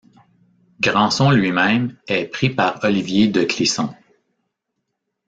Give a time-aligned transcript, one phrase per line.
[0.81, 3.93] Granson lui-même est pris par Olivier de Clisson.